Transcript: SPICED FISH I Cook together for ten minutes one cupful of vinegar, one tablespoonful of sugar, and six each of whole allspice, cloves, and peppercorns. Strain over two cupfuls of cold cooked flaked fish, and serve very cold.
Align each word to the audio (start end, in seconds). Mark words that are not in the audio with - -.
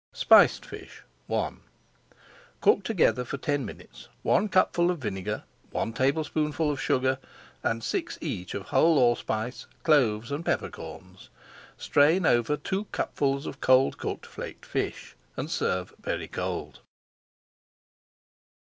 SPICED 0.13 0.65
FISH 0.65 1.03
I 1.29 1.51
Cook 2.59 2.83
together 2.83 3.23
for 3.23 3.37
ten 3.37 3.63
minutes 3.63 4.07
one 4.23 4.49
cupful 4.49 4.89
of 4.89 4.97
vinegar, 4.97 5.43
one 5.69 5.93
tablespoonful 5.93 6.71
of 6.71 6.81
sugar, 6.81 7.19
and 7.61 7.83
six 7.83 8.17
each 8.19 8.55
of 8.55 8.69
whole 8.69 8.97
allspice, 8.97 9.67
cloves, 9.83 10.31
and 10.31 10.43
peppercorns. 10.43 11.29
Strain 11.77 12.25
over 12.25 12.57
two 12.57 12.85
cupfuls 12.85 13.45
of 13.45 13.61
cold 13.61 13.99
cooked 13.99 14.25
flaked 14.25 14.65
fish, 14.65 15.15
and 15.37 15.51
serve 15.51 15.93
very 16.01 16.27
cold. 16.27 16.79